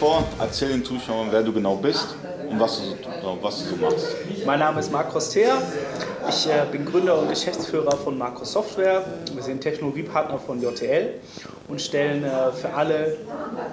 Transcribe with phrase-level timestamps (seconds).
[0.00, 2.16] vor, erzähl den Zuschauern, wer du genau bist
[2.48, 4.16] und was du so, was du so machst.
[4.46, 5.60] Mein Name ist Markus Theer.
[6.26, 9.04] Ich äh, bin Gründer und Geschäftsführer von Markus Software.
[9.34, 11.16] Wir sind Technologiepartner von JTL
[11.68, 13.18] und stellen äh, für alle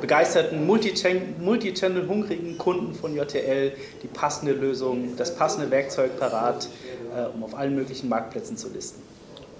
[0.01, 3.71] begeisterten Multichannel, hungrigen Kunden von JTL
[4.03, 6.67] die passende Lösung, das passende Werkzeug parat,
[7.15, 9.01] äh, um auf allen möglichen Marktplätzen zu listen.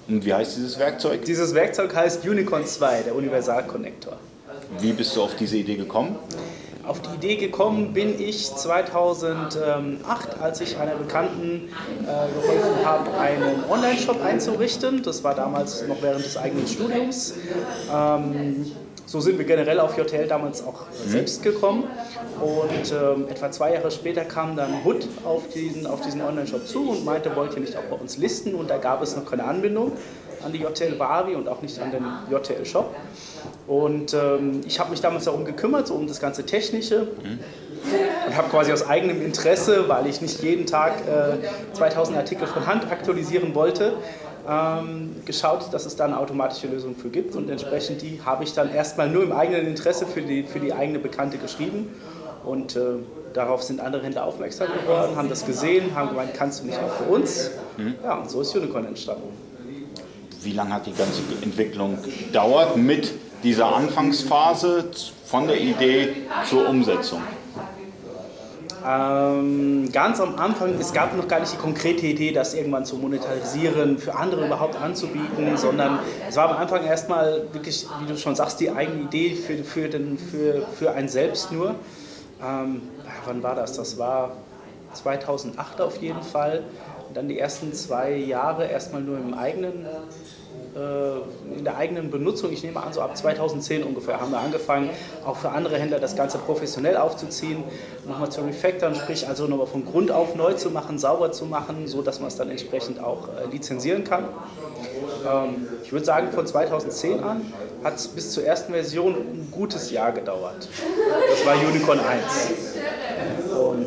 [0.10, 1.24] Und wie heißt dieses Werkzeug?
[1.24, 4.18] Dieses Werkzeug heißt Unicorn 2, der Universal Connector.
[4.80, 6.18] Wie bist du auf diese Idee gekommen?
[6.88, 11.68] Auf die Idee gekommen bin ich 2008, als ich einer Bekannten
[12.04, 15.04] äh, geholfen habe, einen Online-Shop einzurichten.
[15.04, 17.34] Das war damals noch während des eigenen Studiums.
[17.94, 18.72] Ähm,
[19.06, 21.10] so sind wir generell auf JTL damals auch mhm.
[21.10, 21.86] selbst gekommen.
[22.40, 26.90] Und ähm, etwa zwei Jahre später kam dann Hood auf diesen, auf diesen Online-Shop zu
[26.90, 28.56] und meinte, wollt ihr nicht auch bei uns listen?
[28.56, 29.92] Und da gab es noch keine Anbindung
[30.44, 32.96] an die JTL Wavi und auch nicht an den JTL Shop.
[33.68, 37.08] Und ähm, ich habe mich damals darum gekümmert, so um das ganze Technische.
[37.24, 37.40] Mhm.
[38.28, 42.66] Und habe quasi aus eigenem Interesse, weil ich nicht jeden Tag äh, 2000 Artikel von
[42.66, 43.94] Hand aktualisieren wollte,
[44.50, 47.36] ähm, geschaut, dass es da eine automatische Lösung für gibt.
[47.36, 50.74] Und entsprechend die habe ich dann erstmal nur im eigenen Interesse für die, für die
[50.74, 51.90] eigene Bekannte geschrieben.
[52.44, 52.80] Und äh,
[53.34, 56.92] darauf sind andere Händler aufmerksam geworden, haben das gesehen, haben gemeint, kannst du nicht auch
[56.92, 57.52] für uns?
[57.78, 57.96] Mhm.
[58.04, 59.47] Ja, und so ist Unicorn entstanden.
[60.48, 64.86] Wie lange hat die ganze Entwicklung gedauert mit dieser Anfangsphase
[65.26, 66.16] von der Idee
[66.50, 67.22] zur Umsetzung?
[68.88, 72.96] Ähm, ganz am Anfang, es gab noch gar nicht die konkrete Idee, das irgendwann zu
[72.96, 78.38] monetarisieren, für andere überhaupt anzubieten, sondern es war am Anfang erstmal wirklich, wie du schon
[78.38, 81.76] sagst, die eigene Idee für, für, den, für, für ein Selbst nur.
[82.42, 82.84] Ähm,
[83.26, 83.74] wann war das?
[83.74, 84.32] Das war
[84.94, 86.64] 2008 auf jeden Fall.
[87.14, 89.86] Dann die ersten zwei Jahre erstmal nur im eigenen
[90.76, 94.90] äh, in der eigenen Benutzung, ich nehme an, so ab 2010 ungefähr, haben wir angefangen,
[95.26, 97.64] auch für andere Händler das Ganze professionell aufzuziehen,
[98.08, 101.88] nochmal zu refactoren, sprich also nochmal von Grund auf neu zu machen, sauber zu machen,
[101.88, 104.26] so dass man es dann entsprechend auch äh, lizenzieren kann.
[105.28, 107.52] Ähm, ich würde sagen, von 2010 an
[107.84, 110.68] hat es bis zur ersten Version ein gutes Jahr gedauert.
[111.30, 112.76] Das war Unicorn 1.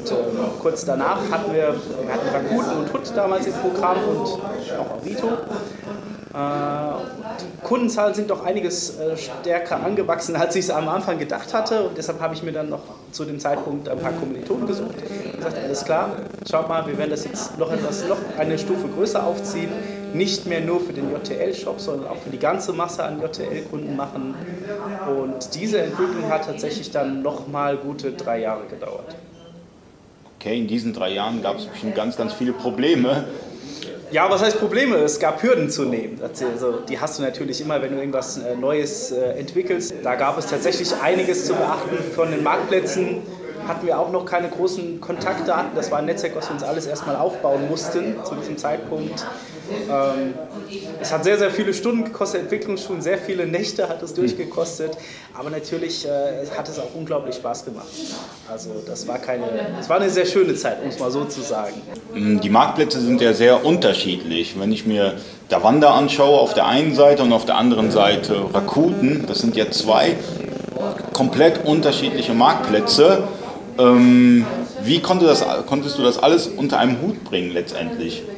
[0.01, 0.17] Und ähm,
[0.61, 4.27] kurz danach hatten wir, wir hatten Rakuten und Hut damals im Programm und
[4.79, 5.27] auch Avito.
[5.27, 6.41] Äh,
[7.41, 11.89] die Kundenzahlen sind doch einiges äh, stärker angewachsen, als ich es am Anfang gedacht hatte.
[11.89, 15.37] Und deshalb habe ich mir dann noch zu dem Zeitpunkt ein paar Kommilitonen gesucht und
[15.37, 16.17] gesagt, alles klar,
[16.49, 19.71] schaut mal, wir werden das jetzt noch etwas, noch eine Stufe größer aufziehen.
[20.15, 24.35] Nicht mehr nur für den JTL-Shop, sondern auch für die ganze Masse an JTL-Kunden machen.
[25.09, 29.15] Und diese Entwicklung hat tatsächlich dann nochmal gute drei Jahre gedauert.
[30.41, 33.27] Okay, in diesen drei Jahren gab es bestimmt ganz, ganz viele Probleme.
[34.11, 34.97] Ja, was heißt Probleme?
[34.97, 36.19] Es gab Hürden zu nehmen.
[36.23, 39.93] Also, die hast du natürlich immer, wenn du irgendwas äh, Neues äh, entwickelst.
[40.03, 43.19] Da gab es tatsächlich einiges zu beachten von den Marktplätzen.
[43.67, 45.71] Hatten wir auch noch keine großen Kontaktdaten.
[45.75, 49.25] Das war ein Netzwerk, was wir uns alles erstmal aufbauen mussten zu diesem Zeitpunkt.
[49.89, 50.35] Ähm,
[51.01, 54.97] es hat sehr, sehr viele Stunden gekostet, Entwicklungsschulen, sehr viele Nächte hat es durchgekostet,
[55.39, 57.87] aber natürlich äh, hat es auch unglaublich Spaß gemacht.
[58.51, 59.45] Also das war keine,
[59.79, 61.81] es war eine sehr schöne Zeit, um es mal so zu sagen.
[62.15, 64.59] Mm, die Marktplätze sind ja sehr unterschiedlich.
[64.59, 65.15] Wenn ich mir
[65.49, 69.71] Davanda anschaue auf der einen Seite und auf der anderen Seite Rakuten, das sind ja
[69.71, 70.17] zwei
[71.13, 73.25] komplett unterschiedliche Marktplätze.
[73.81, 74.47] Ähm,
[74.83, 78.23] wie konnte das, konntest du das alles unter einem Hut bringen letztendlich?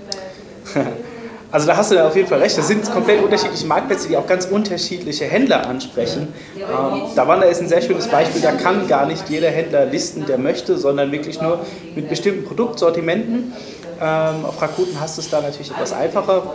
[1.52, 2.56] Also da hast du auf jeden Fall recht.
[2.56, 6.28] Das sind komplett unterschiedliche Marktplätze, die auch ganz unterschiedliche Händler ansprechen.
[6.56, 8.40] Ähm, Davanda ist ein sehr schönes Beispiel.
[8.40, 11.60] Da kann gar nicht jeder Händler listen, der möchte, sondern wirklich nur
[11.94, 13.52] mit bestimmten Produktsortimenten.
[14.00, 16.54] Ähm, auf Rakuten hast du es da natürlich etwas einfacher.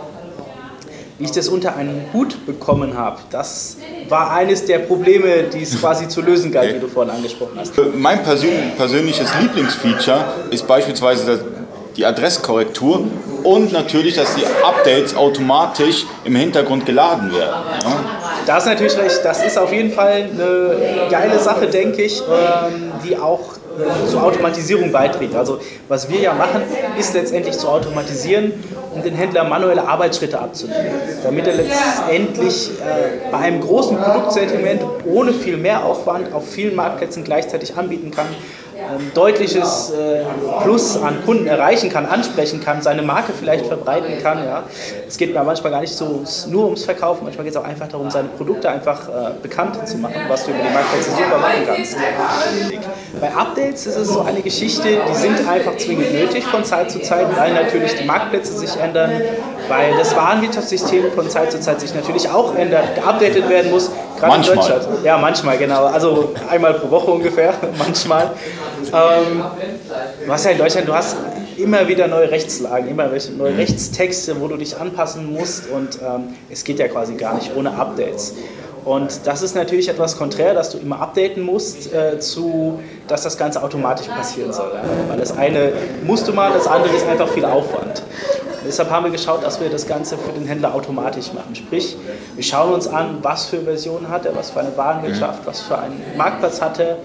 [1.18, 3.76] Wie ich das unter einen Hut bekommen habe, das
[4.08, 6.76] war eines der Probleme, die es quasi zu lösen galt, okay.
[6.76, 7.72] wie du vorhin angesprochen hast.
[7.96, 11.40] Mein persönliches Lieblingsfeature ist beispielsweise
[11.96, 13.04] die Adresskorrektur
[13.42, 17.56] und natürlich, dass die Updates automatisch im Hintergrund geladen werden.
[17.82, 18.04] Ja.
[18.46, 22.92] Da ist natürlich recht, das ist auf jeden Fall eine geile Sache, denke ich, ähm,
[23.04, 23.57] die auch äh,
[24.08, 25.34] zur Automatisierung beiträgt.
[25.34, 26.62] Also was wir ja machen,
[26.98, 28.52] ist letztendlich zu automatisieren
[28.94, 30.92] um den Händler manuelle Arbeitsschritte abzunehmen,
[31.22, 37.76] damit er letztendlich äh, bei einem großen Produktsortiment ohne viel Mehraufwand auf vielen Marktplätzen gleichzeitig
[37.76, 38.26] anbieten kann,
[38.90, 40.24] ein deutliches äh,
[40.62, 44.44] Plus an Kunden erreichen kann, ansprechen kann, seine Marke vielleicht verbreiten kann.
[44.44, 44.64] Ja.
[45.06, 47.88] Es geht mir manchmal gar nicht so nur ums Verkaufen, manchmal geht es auch einfach
[47.88, 51.62] darum, seine Produkte einfach äh, bekannt zu machen, was du über die Marktplätze super machen
[51.66, 51.96] kannst.
[53.20, 57.00] Bei Updates ist es so eine Geschichte, die sind einfach zwingend nötig von Zeit zu
[57.00, 59.10] Zeit, weil natürlich die Marktplätze sich ändern,
[59.68, 63.90] weil das Warenwirtschaftssystem von Zeit zu Zeit sich natürlich auch ändert, geupdatet werden muss.
[64.18, 64.56] Gerade manchmal.
[64.56, 65.04] in Deutschland.
[65.04, 65.86] Ja, manchmal, genau.
[65.86, 68.30] Also einmal pro Woche ungefähr, manchmal.
[68.86, 69.44] Ähm,
[70.26, 71.16] du hast ja in Deutschland, du hast
[71.56, 73.58] immer wieder neue Rechtslagen, immer neue mhm.
[73.58, 77.72] Rechtstexte, wo du dich anpassen musst und ähm, es geht ja quasi gar nicht ohne
[77.72, 78.34] Updates.
[78.88, 83.36] Und das ist natürlich etwas konträr, dass du immer updaten musst, äh, zu, dass das
[83.36, 84.72] Ganze automatisch passieren soll.
[84.72, 84.82] Ja?
[85.08, 85.72] Weil das eine
[86.06, 87.98] musst du mal, das andere ist einfach viel Aufwand.
[87.98, 91.54] Und deshalb haben wir geschaut, dass wir das Ganze für den Händler automatisch machen.
[91.54, 91.98] Sprich,
[92.34, 95.76] wir schauen uns an, was für Versionen hat er, was für eine Warenwirtschaft, was für
[95.76, 96.96] einen Marktplatz hat er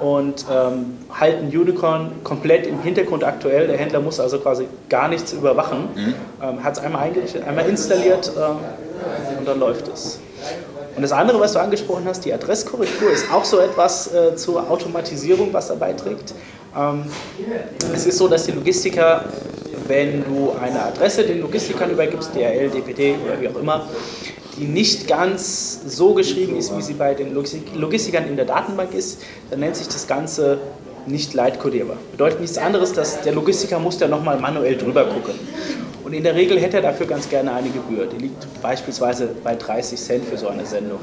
[0.00, 3.66] und ähm, halten Unicorn komplett im Hintergrund aktuell.
[3.66, 5.90] Der Händler muss also quasi gar nichts überwachen.
[5.94, 6.14] Mhm.
[6.42, 8.56] Ähm, hat es einmal eingerichtet, einmal installiert ähm,
[9.38, 10.20] und dann läuft es.
[10.98, 14.68] Und das andere, was du angesprochen hast, die Adresskorrektur, ist auch so etwas äh, zur
[14.68, 16.34] Automatisierung, was da beiträgt.
[16.76, 17.04] Ähm,
[17.94, 19.24] es ist so, dass die Logistiker,
[19.86, 23.88] wenn du eine Adresse den Logistikern übergibst, DRL, DPD oder wie auch immer,
[24.58, 29.20] die nicht ganz so geschrieben ist, wie sie bei den Logistikern in der Datenbank ist,
[29.50, 30.58] dann nennt sich das Ganze
[31.06, 31.98] nicht leitkodierbar.
[32.10, 35.34] Bedeutet nichts anderes, dass der Logistiker muss da nochmal manuell drüber gucken.
[36.08, 38.06] Und in der Regel hätte er dafür ganz gerne eine Gebühr.
[38.06, 41.00] Die liegt beispielsweise bei 30 Cent für so eine Sendung.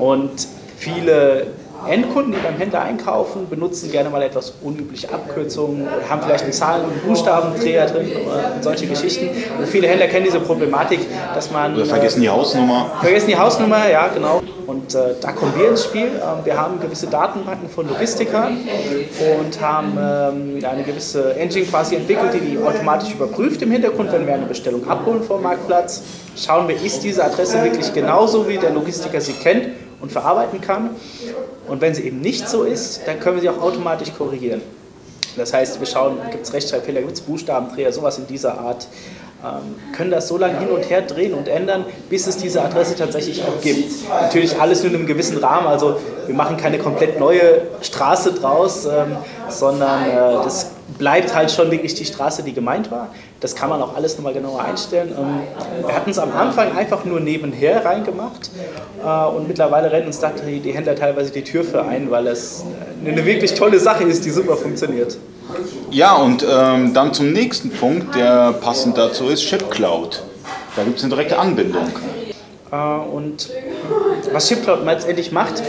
[0.00, 1.46] Und viele
[1.88, 6.52] Endkunden, die beim Händler einkaufen, benutzen gerne mal etwas unübliche Abkürzungen oder haben vielleicht einen
[6.52, 8.10] Zahlen- und Buchstabendreher drin
[8.56, 9.28] und solche Geschichten.
[9.60, 10.98] Und viele Händler kennen diese Problematik,
[11.32, 11.76] dass man.
[11.76, 12.90] Oder vergessen die Hausnummer.
[13.00, 14.40] Vergessen die Hausnummer, ja, genau.
[14.66, 16.06] Und äh, da kommen wir ins Spiel.
[16.06, 18.58] Ähm, wir haben gewisse Datenbanken von Logistikern
[19.38, 24.26] und haben ähm, eine gewisse Engine quasi entwickelt, die die automatisch überprüft im Hintergrund, wenn
[24.26, 26.02] wir eine Bestellung abholen vom Marktplatz.
[26.36, 29.68] Schauen wir, ist diese Adresse wirklich genauso, wie der Logistiker sie kennt
[30.00, 30.90] und verarbeiten kann.
[31.68, 34.60] Und wenn sie eben nicht so ist, dann können wir sie auch automatisch korrigieren.
[35.36, 38.86] Das heißt, wir schauen, gibt es Rechtschreibfehler, gibt es Buchstabendreher, sowas in dieser Art.
[39.44, 42.96] Ähm, können das so lange hin und her drehen und ändern, bis es diese Adresse
[42.96, 44.08] tatsächlich auch gibt.
[44.08, 48.86] Natürlich alles nur in einem gewissen Rahmen, also wir machen keine komplett neue Straße draus,
[48.86, 49.16] ähm,
[49.50, 53.08] sondern äh, das bleibt halt schon wirklich die Straße, die gemeint war.
[53.40, 55.14] Das kann man auch alles nochmal genauer einstellen.
[55.16, 58.50] Ähm, wir hatten es am Anfang einfach nur nebenher reingemacht
[59.04, 62.64] äh, und mittlerweile rennen uns da die Händler teilweise die Tür für ein, weil es
[63.04, 65.18] eine wirklich tolle Sache ist, die super funktioniert.
[65.90, 70.22] Ja, und ähm, dann zum nächsten Punkt, der passend dazu ist, ShipCloud.
[70.76, 71.88] Da gibt es eine direkte Anbindung.
[72.72, 73.50] Äh, und
[74.32, 75.62] was ShipCloud letztendlich macht,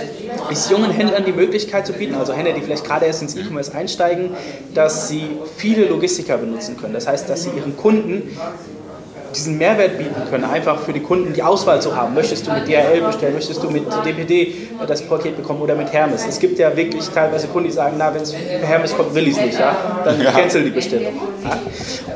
[0.49, 3.73] ist jungen Händlern die Möglichkeit zu bieten, also Händler, die vielleicht gerade erst ins E-Commerce
[3.73, 4.31] einsteigen,
[4.73, 5.23] dass sie
[5.57, 6.93] viele Logistiker benutzen können.
[6.93, 8.37] Das heißt, dass sie ihren Kunden
[9.35, 12.13] diesen Mehrwert bieten können, einfach für die Kunden die Auswahl zu haben.
[12.13, 14.55] Möchtest du mit DHL bestellen, möchtest du mit DPD
[14.87, 16.25] das Paket bekommen oder mit Hermes?
[16.27, 19.37] Es gibt ja wirklich teilweise Kunden, die sagen, na, wenn es Hermes kommt, will ich
[19.37, 19.75] es nicht, ja?
[20.03, 20.31] dann ja.
[20.31, 21.13] cancel die Bestellung.
[21.43, 21.59] Ja?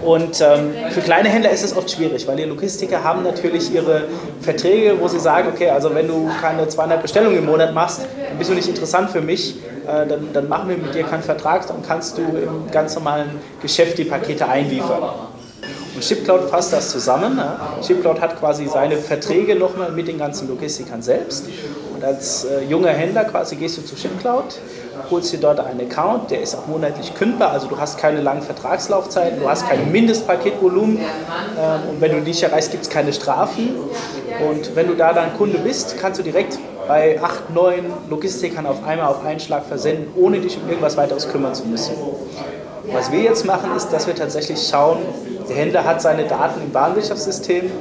[0.04, 4.04] Und ähm, für kleine Händler ist es oft schwierig, weil die Logistiker haben natürlich ihre
[4.42, 8.38] Verträge, wo sie sagen, okay, also wenn du keine 200 Bestellungen im Monat machst, dann
[8.38, 9.56] bist du nicht interessant für mich,
[9.86, 13.30] äh, dann, dann machen wir mit dir keinen Vertrag, dann kannst du im ganz normalen
[13.62, 15.29] Geschäft die Pakete einliefern.
[15.96, 17.38] Und ShipCloud fasst das zusammen.
[17.38, 17.60] Ja.
[17.82, 21.46] ShipCloud hat quasi seine Verträge nochmal mit den ganzen Logistikern selbst.
[21.94, 24.60] Und als äh, junger Händler quasi gehst du zu ShipCloud,
[25.12, 28.42] holst dir dort einen Account, der ist auch monatlich kündbar, also du hast keine langen
[28.42, 33.76] Vertragslaufzeiten, du hast kein Mindestpaketvolumen ähm, und wenn du nicht erreichst, gibt es keine Strafen.
[34.50, 38.86] Und wenn du da dann Kunde bist, kannst du direkt bei acht, neun Logistikern auf
[38.86, 41.94] einmal auf einen Schlag versenden, ohne dich um irgendwas weiteres kümmern zu müssen.
[42.92, 45.00] Was wir jetzt machen, ist, dass wir tatsächlich schauen,
[45.50, 47.72] der Händler hat seine Daten im Warenwirtschaftssystem,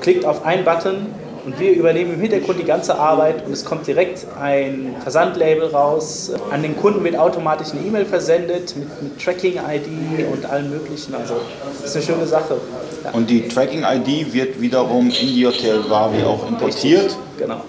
[0.00, 1.06] klickt auf einen Button
[1.44, 6.32] und wir übernehmen im Hintergrund die ganze Arbeit und es kommt direkt ein Versandlabel raus.
[6.50, 11.14] An den Kunden wird automatisch eine E-Mail versendet mit, mit Tracking-ID und allem Möglichen.
[11.14, 11.34] Also
[11.80, 12.56] das ist eine schöne Sache.
[13.04, 13.10] Ja.
[13.12, 17.04] Und die Tracking-ID wird wiederum in die Hotel Wavi auch importiert?
[17.04, 17.60] Richtig, genau.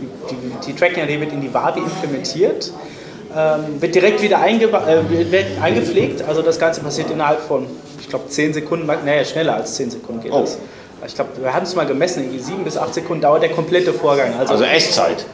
[0.00, 2.72] Die, die, die Tracking-ID wird in die Wavi implementiert
[3.36, 6.22] ähm, wird direkt wieder einge äh, wird eingepflegt.
[6.22, 7.66] Also das Ganze passiert innerhalb von,
[8.06, 10.40] ich glaube, 10 Sekunden, naja, schneller als 10 Sekunden geht oh.
[10.42, 10.58] das.
[11.04, 13.92] Ich glaube, wir haben es mal gemessen, irgendwie 7 bis 8 Sekunden dauert der komplette
[13.92, 14.32] Vorgang.
[14.38, 15.26] Also, also Echtzeit.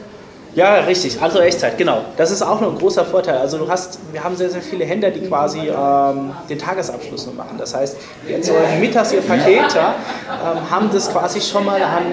[0.55, 2.01] Ja, richtig, also Echtzeit, genau.
[2.15, 3.37] Das ist auch noch ein großer Vorteil.
[3.37, 7.33] Also du hast, wir haben sehr, sehr viele Händler, die quasi ähm, den Tagesabschluss nur
[7.33, 7.57] machen.
[7.57, 9.95] Das heißt, die erzeugen mittags ihr Paket, ja,
[10.29, 12.03] ähm, haben das quasi schon mal an,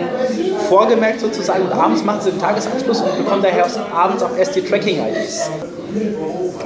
[0.68, 4.62] vorgemerkt sozusagen und abends machen sie den Tagesabschluss und bekommen daher abends auch erst die
[4.62, 5.50] Tracking-IDs.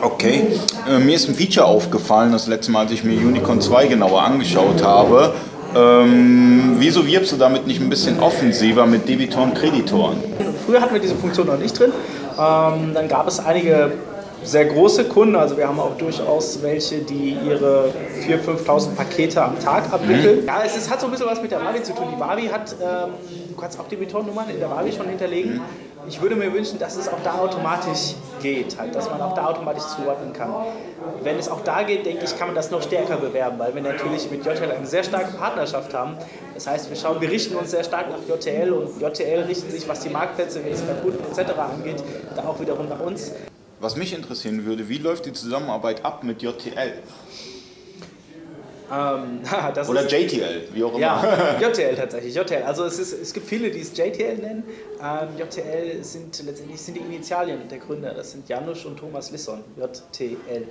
[0.01, 0.47] Okay,
[0.89, 4.23] äh, mir ist ein Feature aufgefallen, das letzte Mal, als ich mir Unicorn 2 genauer
[4.23, 5.35] angeschaut habe.
[5.75, 10.19] Ähm, wieso wirbst du damit nicht ein bisschen offensiver mit Debitoren, Kreditoren?
[10.67, 11.93] Früher hatten wir diese Funktion noch nicht drin.
[12.39, 13.93] Ähm, dann gab es einige
[14.45, 17.91] sehr große Kunden, also wir haben auch durchaus welche, die ihre
[18.27, 20.43] 4.000, 5.000 Pakete am Tag abwickeln.
[20.43, 20.47] Mhm.
[20.47, 22.09] Ja, es ist, hat so ein bisschen was mit der Wavi zu tun.
[22.15, 23.13] Die Wavi hat, ähm,
[23.49, 25.55] du kannst auch die Betonnummern in der Wavi schon hinterlegen.
[25.55, 25.61] Mhm.
[26.07, 29.47] Ich würde mir wünschen, dass es auch da automatisch geht, halt, dass man auch da
[29.47, 30.51] automatisch zuordnen kann.
[31.23, 33.83] Wenn es auch da geht, denke ich, kann man das noch stärker bewerben, weil wir
[33.83, 36.17] natürlich mit JTL eine sehr starke Partnerschaft haben.
[36.55, 39.89] Das heißt, wir schauen, wir richten uns sehr stark nach JTL und JTL richtet sich,
[39.89, 40.61] was die Marktplätze,
[41.03, 41.53] Kunden etc.
[41.59, 42.03] angeht,
[42.35, 43.33] da auch wiederum nach uns.
[43.81, 46.95] Was mich interessieren würde, wie läuft die Zusammenarbeit ab mit JTL?
[48.93, 49.41] Ähm,
[49.89, 51.01] Oder JTL, wie auch immer.
[51.61, 52.35] Ja, JTL tatsächlich.
[52.35, 52.63] JTL.
[52.63, 54.65] Also es, ist, es gibt viele, die es JTL nennen.
[55.01, 58.13] Ähm, JTL sind letztendlich sind die Initialien der Gründer.
[58.15, 59.63] Das sind Janusz und Thomas Lisson.
[59.77, 60.67] JTL.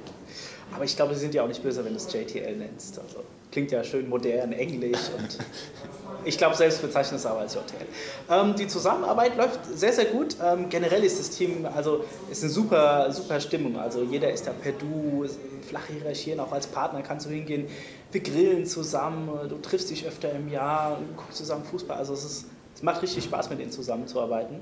[0.76, 3.00] Aber ich glaube, sie sind ja auch nicht böse, wenn du es JTL nennst.
[3.00, 5.38] Also klingt ja schön modern, englisch und
[6.26, 7.86] ich glaube, selbst bezeichnen es aber als JTL.
[8.30, 10.36] Ähm, die Zusammenarbeit läuft sehr, sehr gut.
[10.44, 13.78] Ähm, generell ist das Team, also ist eine super, super Stimmung.
[13.78, 15.26] Also jeder ist da per Du,
[15.68, 17.68] flache Hierarchien, auch als Partner kannst du hingehen.
[18.14, 21.98] Wir grillen zusammen, du triffst dich öfter im Jahr, guckst zusammen Fußball.
[21.98, 24.60] Also es, ist, es macht richtig Spaß, mit denen zusammenzuarbeiten.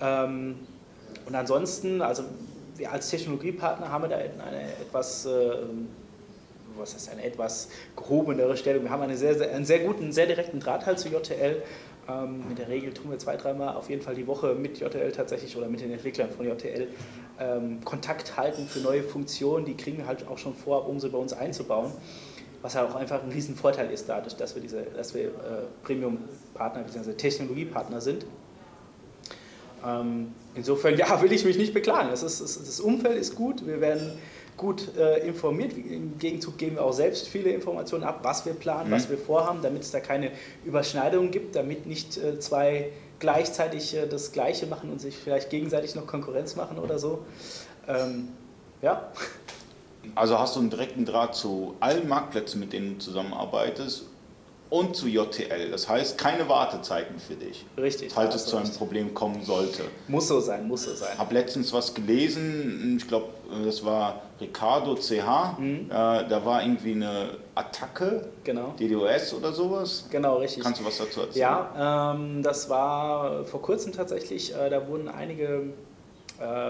[0.00, 0.56] Ähm,
[1.26, 2.22] und ansonsten, also
[2.78, 5.50] wir als Technologiepartner haben wir da eine etwas, äh,
[6.78, 8.84] was heißt eine etwas gehobenere Stellung.
[8.84, 11.62] Wir haben eine sehr, sehr, einen sehr guten, sehr direkten Draht halt zu JTL.
[12.08, 15.12] Ähm, in der Regel tun wir zwei, dreimal auf jeden Fall die Woche mit JTL
[15.12, 16.88] tatsächlich oder mit den Entwicklern von JTL
[17.38, 19.66] ähm, Kontakt halten für neue Funktionen.
[19.66, 21.92] Die kriegen wir halt auch schon vor, um sie bei uns einzubauen.
[22.62, 25.30] Was halt auch einfach ein Riesenvorteil ist dadurch, dass wir, diese, dass wir äh,
[25.84, 27.12] Premium-Partner bzw.
[27.12, 28.26] Technologiepartner sind.
[29.86, 32.08] Ähm, insofern, ja, will ich mich nicht beklagen.
[32.10, 34.18] Das, ist, das Umfeld ist gut, wir werden
[34.56, 35.72] gut äh, informiert.
[35.72, 38.94] Im Gegenzug geben wir auch selbst viele Informationen ab, was wir planen, mhm.
[38.94, 40.32] was wir vorhaben, damit es da keine
[40.64, 45.94] Überschneidungen gibt, damit nicht äh, zwei gleichzeitig äh, das Gleiche machen und sich vielleicht gegenseitig
[45.94, 47.24] noch Konkurrenz machen oder so.
[47.86, 48.28] Ähm,
[48.82, 49.10] ja.
[50.14, 54.04] Also hast du einen direkten Draht zu allen Marktplätzen, mit denen du zusammenarbeitest
[54.70, 55.70] und zu JTL.
[55.70, 57.64] Das heißt, keine Wartezeiten für dich.
[57.76, 58.12] Richtig.
[58.12, 58.78] Falls es zu einem richtig.
[58.78, 59.84] Problem kommen sollte.
[60.08, 61.10] Muss so sein, muss so sein.
[61.14, 63.28] Ich habe letztens was gelesen, ich glaube,
[63.64, 65.58] das war Ricardo CH.
[65.58, 65.86] Mhm.
[65.88, 68.74] Äh, da war irgendwie eine Attacke, genau.
[68.78, 70.06] DDoS oder sowas.
[70.10, 70.62] Genau, richtig.
[70.62, 71.40] Kannst du was dazu erzählen?
[71.40, 74.54] Ja, ähm, das war vor kurzem tatsächlich.
[74.54, 75.72] Äh, da wurden einige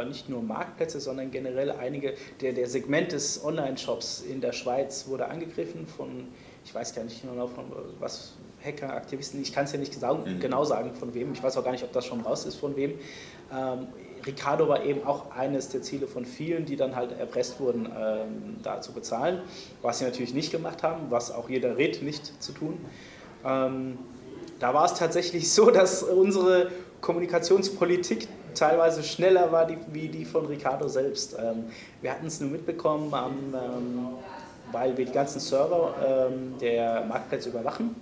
[0.06, 5.28] nicht nur Marktplätze, sondern generell einige, der, der Segment des Online-Shops in der Schweiz wurde
[5.28, 6.28] angegriffen von
[6.68, 7.64] ich weiß gar nicht genau von
[7.98, 10.40] was Hacker, Aktivisten, ich kann es ja nicht mhm.
[10.40, 12.76] genau sagen von wem, ich weiß auch gar nicht, ob das schon raus ist von
[12.76, 12.98] wem.
[13.52, 13.86] Ähm,
[14.26, 18.56] Ricardo war eben auch eines der Ziele von vielen, die dann halt erpresst wurden, ähm,
[18.62, 19.40] da zu bezahlen,
[19.80, 22.78] was sie natürlich nicht gemacht haben, was auch jeder rät, nicht zu tun.
[23.46, 23.96] Ähm,
[24.58, 26.70] da war es tatsächlich so, dass unsere
[27.00, 31.36] Kommunikationspolitik teilweise schneller war die, wie die von Ricardo selbst.
[31.38, 31.64] Ähm,
[32.00, 34.08] wir hatten es nur mitbekommen am ähm,
[34.72, 35.94] weil wir die ganzen Server
[36.30, 37.96] ähm, der Marktplätze überwachen.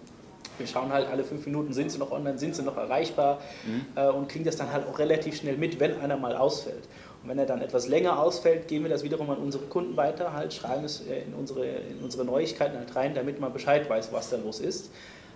[0.59, 3.87] Wir schauen halt alle fünf Minuten, sind sie noch online, sind sie noch erreichbar mhm.
[3.95, 6.88] äh, und kriegen das dann halt auch relativ schnell mit, wenn einer mal ausfällt.
[7.23, 10.33] Und wenn er dann etwas länger ausfällt, geben wir das wiederum an unsere Kunden weiter,
[10.33, 14.12] halt schreiben es äh, in unsere, in unsere Neuigkeiten halt rein, damit man Bescheid weiß,
[14.12, 14.91] was da los ist.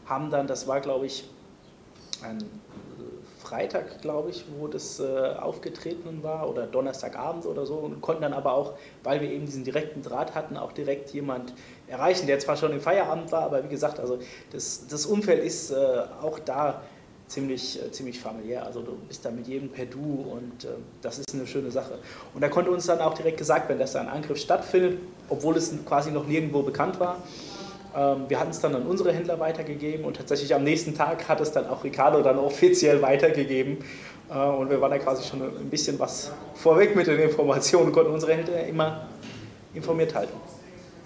[0.07, 1.29] Haben dann, das war glaube ich
[2.23, 2.39] ein
[3.51, 8.33] Freitag, glaube ich, wo das äh, aufgetreten war oder Donnerstagabend oder so und konnten dann
[8.33, 11.53] aber auch, weil wir eben diesen direkten Draht hatten, auch direkt jemand
[11.89, 14.21] erreichen, der zwar schon im Feierabend war, aber wie gesagt, also
[14.53, 15.75] das, das Umfeld ist äh,
[16.23, 16.81] auch da
[17.27, 18.65] ziemlich, äh, ziemlich familiär.
[18.65, 20.69] Also du bist da mit jedem per Du und äh,
[21.03, 21.99] das ist eine schöne Sache.
[22.35, 25.57] Und da konnte uns dann auch direkt gesagt werden, dass da ein Angriff stattfindet, obwohl
[25.57, 27.21] es quasi noch nirgendwo bekannt war.
[27.97, 31.41] Ähm, wir hatten es dann an unsere Händler weitergegeben und tatsächlich am nächsten Tag hat
[31.41, 33.79] es dann auch Ricardo dann offiziell weitergegeben.
[34.31, 37.93] Äh, und wir waren da quasi schon ein bisschen was vorweg mit den Informationen und
[37.93, 39.09] konnten unsere Händler immer
[39.75, 40.35] informiert halten.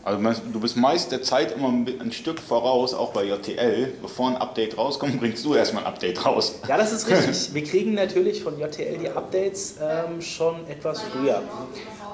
[0.04, 0.20] Also
[0.52, 3.94] du bist meist der Zeit immer ein Stück voraus, auch bei JTL.
[4.02, 6.60] Bevor ein Update rauskommt, bringst du erstmal ein Update raus.
[6.68, 7.54] Ja, das ist richtig.
[7.54, 11.40] Wir kriegen natürlich von JTL die Updates ähm, schon etwas früher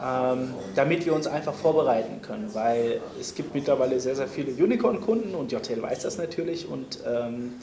[0.02, 5.34] ähm, damit wir uns einfach vorbereiten können, weil es gibt mittlerweile sehr, sehr viele Unicorn-Kunden
[5.34, 7.54] und JTL weiß das natürlich und ähm,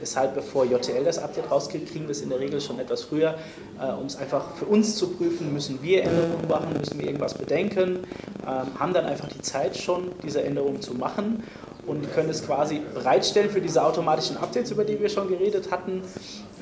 [0.00, 3.34] deshalb, bevor JTL das Update rauskriegt, kriegen wir es in der Regel schon etwas früher,
[3.80, 7.34] äh, um es einfach für uns zu prüfen, müssen wir Änderungen machen, müssen wir irgendwas
[7.34, 8.00] bedenken,
[8.46, 11.42] ähm, haben dann einfach die Zeit schon, diese Änderungen zu machen
[11.86, 16.02] und können es quasi bereitstellen für diese automatischen Updates, über die wir schon geredet hatten,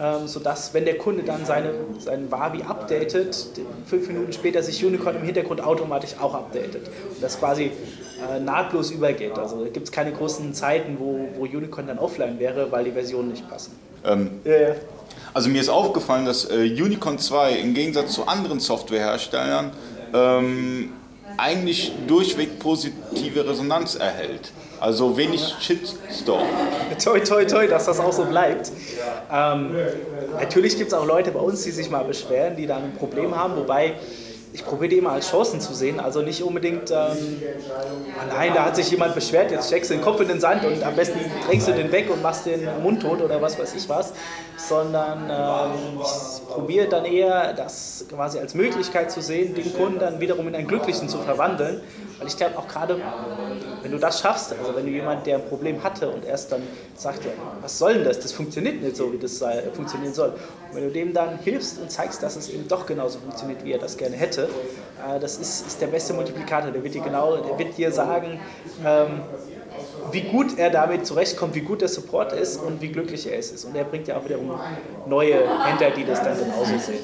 [0.01, 3.47] ähm, sodass, wenn der Kunde dann seine, seinen Wavi updatet,
[3.87, 6.89] fünf Minuten später sich Unicorn im Hintergrund automatisch auch updatet.
[7.15, 7.71] Und das quasi
[8.31, 9.39] äh, nahtlos übergeht.
[9.39, 13.31] Also gibt es keine großen Zeiten, wo, wo Unicorn dann offline wäre, weil die Versionen
[13.31, 13.73] nicht passen.
[14.05, 14.75] Ähm, ja, ja.
[15.35, 19.71] Also mir ist aufgefallen, dass äh, Unicorn 2 im Gegensatz zu anderen Softwareherstellern
[20.13, 20.93] ähm,
[21.39, 24.53] eigentlich durchweg positive Resonanz erhält.
[24.81, 26.43] Also wenig Shitstorm.
[27.03, 28.73] Toi, toi, toi, dass das auch so bleibt.
[29.33, 29.77] Ähm,
[30.41, 33.37] natürlich gibt es auch Leute bei uns, die sich mal beschweren, die dann ein Problem
[33.37, 33.95] haben, wobei
[34.53, 35.99] ich probiere die immer als Chancen zu sehen.
[35.99, 40.03] Also nicht unbedingt, ähm, oh nein, da hat sich jemand beschwert, jetzt steckst du den
[40.03, 43.01] Kopf in den Sand und am besten drängst du den weg und machst den Mund
[43.01, 44.13] tot oder was weiß ich was.
[44.57, 50.21] Sondern ähm, ich probiere dann eher, das quasi als Möglichkeit zu sehen, den Kunden dann
[50.21, 51.81] wiederum in einen Glücklichen zu verwandeln.
[52.23, 53.01] Weil ich glaube auch gerade,
[53.83, 56.63] wenn du das schaffst, also wenn du jemand, der ein Problem hatte und erst dann
[56.95, 58.21] sagt, ja, was soll denn das?
[58.21, 60.29] Das funktioniert nicht so, wie das sei, funktionieren soll.
[60.29, 63.73] Und wenn du dem dann hilfst und zeigst, dass es eben doch genauso funktioniert, wie
[63.73, 64.43] er das gerne hätte,
[65.05, 66.71] äh, das ist, ist der beste Multiplikator.
[66.71, 68.39] Der wird dir genau, der wird dir sagen,
[68.87, 69.23] ähm,
[70.13, 73.65] wie gut er damit zurechtkommt, wie gut der Support ist und wie glücklich er ist.
[73.65, 74.61] Und er bringt ja auch wiederum
[75.07, 77.01] neue Händler, die das dann genauso sehen.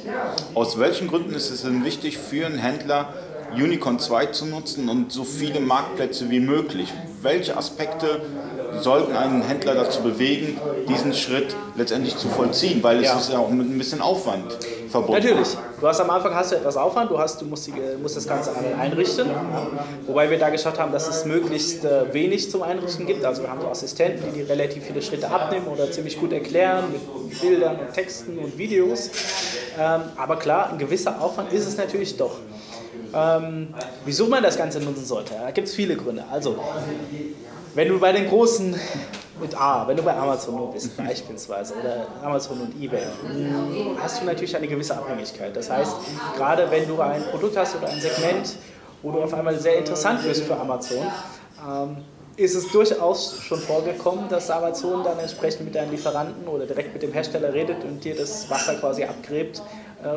[0.55, 3.15] Aus welchen Gründen ist es denn wichtig für einen Händler,
[3.55, 6.93] Unicorn 2 zu nutzen und so viele Marktplätze wie möglich?
[7.23, 8.21] Welche Aspekte
[8.81, 12.83] sollten einen Händler dazu bewegen, diesen Schritt letztendlich zu vollziehen?
[12.83, 13.19] Weil es Ja.
[13.19, 14.57] ist ja auch mit ein bisschen Aufwand
[14.91, 15.23] verbunden.
[15.23, 15.49] Natürlich.
[15.81, 18.27] Du hast am Anfang hast du etwas Aufwand, du, hast, du musst, die, musst das
[18.27, 19.29] Ganze einrichten.
[20.07, 23.25] Wobei wir da geschaut haben, dass es möglichst äh, wenig zum Einrichten gibt.
[23.25, 26.85] Also wir haben so Assistenten, die, die relativ viele Schritte abnehmen oder ziemlich gut erklären
[26.93, 29.11] mit Bildern und Texten und Videos.
[29.79, 32.37] Ähm, aber klar, ein gewisser Aufwand ist es natürlich doch.
[33.15, 33.75] Ähm,
[34.05, 36.25] wieso man das Ganze nutzen sollte, da gibt es viele Gründe.
[36.31, 36.57] Also,
[37.75, 38.79] wenn du bei den großen
[39.41, 44.21] mit A, wenn du bei Amazon nur bist beispielsweise oder Amazon und eBay, mh, hast
[44.21, 45.55] du natürlich eine gewisse Abhängigkeit.
[45.57, 45.95] Das heißt,
[46.37, 48.57] gerade wenn du ein Produkt hast oder ein Segment,
[49.03, 51.07] wo du auf einmal sehr interessant wirst für Amazon,
[51.67, 51.99] ähm,
[52.37, 57.03] ist es durchaus schon vorgekommen, dass Amazon dann entsprechend mit deinen Lieferanten oder direkt mit
[57.03, 59.61] dem Hersteller redet und dir das Wasser quasi abgräbt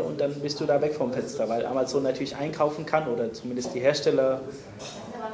[0.07, 3.73] und dann bist du da weg vom Fenster, weil Amazon natürlich einkaufen kann oder zumindest
[3.73, 4.41] die Hersteller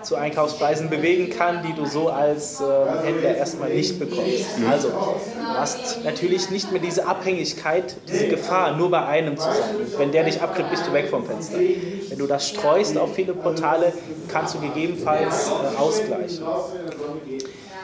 [0.04, 2.63] zu Einkaufspreisen bewegen kann, die du so als äh,
[3.04, 4.46] Händler erstmal nicht bekommst.
[4.70, 9.76] Also, du hast natürlich nicht mehr diese Abhängigkeit, diese Gefahr, nur bei einem zu sein.
[9.98, 11.58] Wenn der dich abkriegt, bist du weg vom Fenster.
[11.58, 13.91] Wenn du das streust auf viele Portale,
[14.28, 16.45] kannst du gegebenenfalls äh, ausgleichen.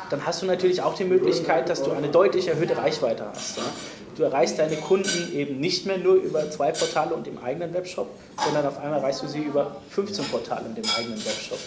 [0.09, 3.57] Dann hast du natürlich auch die Möglichkeit, dass du eine deutlich erhöhte Reichweite hast.
[3.57, 3.63] Ja?
[4.15, 8.07] Du erreichst deine Kunden eben nicht mehr nur über zwei Portale und dem eigenen Webshop,
[8.43, 11.57] sondern auf einmal erreichst du sie über 15 Portale und dem eigenen Webshop.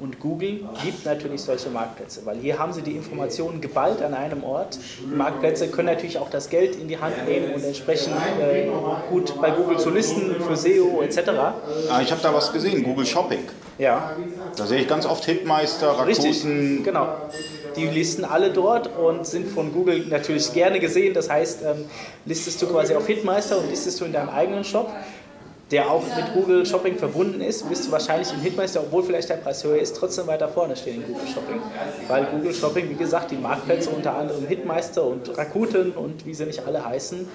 [0.00, 4.44] Und Google liebt natürlich solche Marktplätze, weil hier haben sie die Informationen geballt an einem
[4.44, 4.78] Ort.
[5.00, 8.68] Die Marktplätze können natürlich auch das Geld in die Hand nehmen und entsprechend äh,
[9.10, 11.18] gut bei Google zu listen für SEO etc.
[11.90, 13.40] Ah, ich habe da was gesehen, Google Shopping.
[13.78, 14.12] Ja,
[14.56, 16.82] Da sehe ich ganz oft Hitmeister, Richtig, Rakuten.
[16.84, 17.08] genau.
[17.78, 21.14] Die listen alle dort und sind von Google natürlich gerne gesehen.
[21.14, 21.84] Das heißt, ähm,
[22.24, 24.90] listest du quasi auf Hitmeister und listest du in deinem eigenen Shop,
[25.70, 29.36] der auch mit Google Shopping verbunden ist, wirst du wahrscheinlich in Hitmeister, obwohl vielleicht der
[29.36, 31.60] Preis höher ist, trotzdem weiter vorne stehen in Google Shopping.
[32.08, 36.46] Weil Google Shopping, wie gesagt, die Marktplätze unter anderem Hitmeister und Rakuten und wie sie
[36.46, 37.28] nicht alle heißen,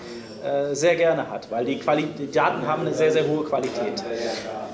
[0.44, 4.04] äh, sehr gerne hat, weil die, Quali die Daten haben eine sehr, sehr hohe Qualität.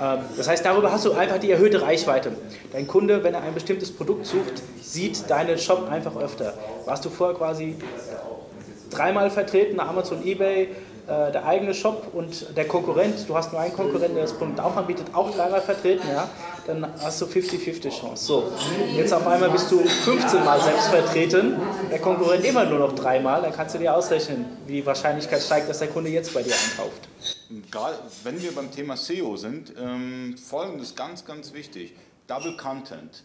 [0.02, 2.32] Ähm, Das heißt, darüber hast du einfach die erhöhte Reichweite.
[2.72, 6.54] Dein Kunde, wenn er ein bestimmtes Produkt sucht, sieht deinen Shop einfach öfter.
[6.86, 7.76] Warst du vorher quasi
[8.90, 10.70] dreimal vertreten, Amazon, Ebay,
[11.10, 14.60] äh, der eigene Shop und der Konkurrent, du hast nur einen Konkurrenten, der das Produkt
[14.60, 16.30] auch anbietet, auch dreimal vertreten, ja,
[16.68, 18.26] dann hast du 50-50 Chance.
[18.26, 18.52] So,
[18.96, 21.56] jetzt auf einmal bist du 15 Mal selbst vertreten,
[21.90, 25.68] der Konkurrent immer nur noch dreimal, dann kannst du dir ausrechnen, wie die Wahrscheinlichkeit steigt,
[25.68, 27.10] dass der Kunde jetzt bei dir einkauft.
[27.72, 31.96] Gerade wenn wir beim Thema SEO sind, ähm, folgendes ganz, ganz wichtig.
[32.28, 33.24] Double Content.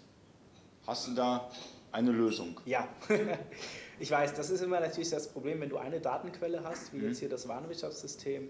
[0.86, 1.50] Hast du da
[1.92, 2.58] eine Lösung?
[2.64, 2.88] Ja,
[3.98, 7.18] ich weiß, das ist immer natürlich das Problem, wenn du eine Datenquelle hast, wie jetzt
[7.18, 8.48] hier das Warenwirtschaftssystem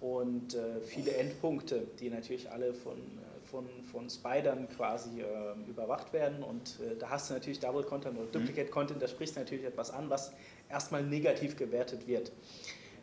[0.00, 6.12] und äh, viele Endpunkte, die natürlich alle von, äh, von, von Spidern quasi äh, überwacht
[6.12, 9.40] werden und äh, da hast du natürlich Double Content oder Duplicate Content, da sprichst du
[9.40, 10.32] natürlich etwas an, was
[10.68, 12.30] erstmal negativ gewertet wird.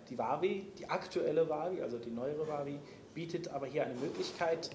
[0.09, 2.79] Die Wavi, die aktuelle Wavi, also die neuere Wavi,
[3.13, 4.69] bietet aber hier eine Möglichkeit,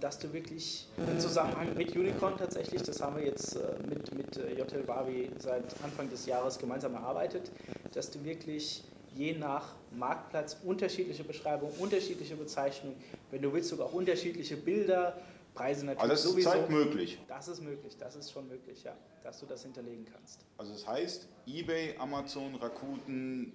[0.00, 4.36] dass du wirklich im Zusammenhang mit Unicorn tatsächlich, das haben wir jetzt äh, mit, mit
[4.36, 7.50] äh, JL Wavi seit Anfang des Jahres gemeinsam erarbeitet,
[7.92, 12.96] dass du wirklich je nach Marktplatz unterschiedliche Beschreibungen, unterschiedliche Bezeichnungen,
[13.30, 15.16] wenn du willst sogar auch unterschiedliche Bilder,
[15.54, 16.50] Preise natürlich Aber das ist sowieso.
[16.50, 17.18] zurzeit möglich.
[17.26, 18.94] Das ist möglich, das ist schon möglich, ja,
[19.24, 20.44] dass du das hinterlegen kannst.
[20.56, 23.52] Also das heißt, eBay, Amazon, Rakuten,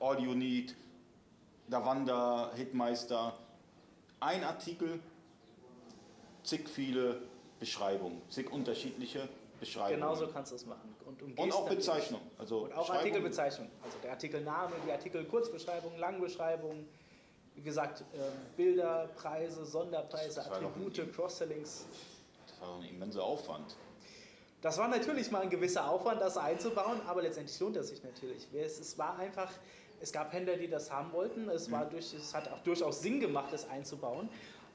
[0.00, 0.76] All You Need,
[1.68, 3.38] Davanda, Hitmeister,
[4.20, 5.00] ein Artikel,
[6.42, 7.22] zig viele
[7.58, 9.28] Beschreibungen, zig unterschiedliche
[9.60, 10.00] Beschreibungen.
[10.00, 10.94] Genauso kannst du es machen.
[11.04, 12.20] Und, Und auch Bezeichnung.
[12.38, 12.90] Also Und auch.
[12.90, 13.68] Artikelbezeichnung.
[13.82, 16.86] Also der Artikelname, die Artikel Kurzbeschreibung, Langbeschreibung,
[17.54, 18.20] Wie gesagt, ähm,
[18.56, 21.86] Bilder, Preise, Sonderpreise, Attribute, Cross-Sellings.
[22.46, 23.76] Das war ein immenser Aufwand.
[24.62, 28.46] Das war natürlich mal ein gewisser Aufwand, das einzubauen, aber letztendlich lohnt es sich natürlich.
[28.52, 29.50] Es, war einfach,
[30.00, 31.48] es gab Händler, die das haben wollten.
[31.48, 31.90] Es, war mhm.
[31.90, 34.28] durch, es hat auch durchaus Sinn gemacht, das einzubauen.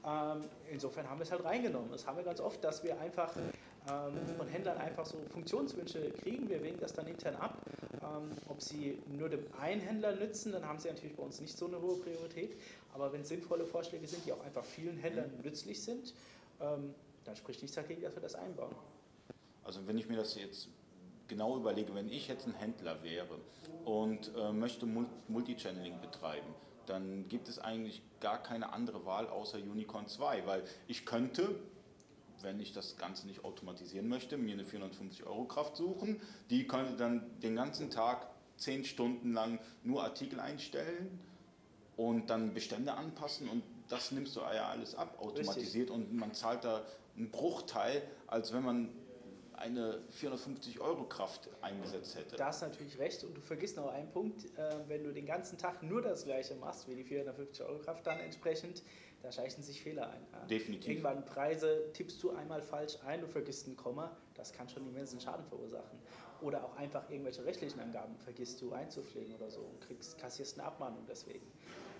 [0.06, 1.90] Ähm, insofern haben wir es halt reingenommen.
[1.90, 6.48] Das haben wir ganz oft, dass wir einfach ähm, von Händlern einfach so Funktionswünsche kriegen.
[6.48, 7.58] Wir wägen das dann intern ab.
[8.02, 11.56] Ähm, ob sie nur dem einen Händler nützen, dann haben sie natürlich bei uns nicht
[11.58, 12.56] so eine hohe Priorität.
[12.94, 16.14] Aber wenn es sinnvolle Vorschläge sind, die auch einfach vielen Händlern nützlich sind,
[16.58, 18.74] dann spricht nichts dagegen, dass wir das einbauen.
[19.64, 20.68] Also wenn ich mir das jetzt
[21.28, 23.38] genau überlege, wenn ich jetzt ein Händler wäre
[23.84, 24.86] und äh, möchte
[25.28, 26.46] Multichanneling betreiben,
[26.86, 31.58] dann gibt es eigentlich gar keine andere Wahl außer Unicorn 2, weil ich könnte,
[32.42, 36.20] wenn ich das Ganze nicht automatisieren möchte, mir eine 450 Euro Kraft suchen,
[36.50, 41.18] die könnte dann den ganzen Tag 10 Stunden lang nur Artikel einstellen
[41.96, 45.90] und dann Bestände anpassen und das nimmst du ja alles ab, automatisiert Richtig.
[45.90, 46.84] und man zahlt da
[47.16, 48.88] einen Bruchteil, als wenn man
[49.56, 52.36] eine 450 Euro Kraft eingesetzt hätte.
[52.36, 55.26] Da hast du natürlich recht und du vergisst noch einen Punkt, äh, wenn du den
[55.26, 58.82] ganzen Tag nur das gleiche machst wie die 450 Euro Kraft, dann entsprechend,
[59.22, 60.48] da schleichen sich Fehler ein.
[60.48, 60.90] Definitiv.
[60.90, 65.20] Irgendwann Preise tippst du einmal falsch ein, du vergisst ein Komma, das kann schon immensen
[65.20, 65.98] Schaden verursachen.
[66.42, 70.68] Oder auch einfach irgendwelche rechtlichen Angaben vergisst du einzupflegen oder so und kriegst, kassierst eine
[70.68, 71.46] Abmahnung deswegen.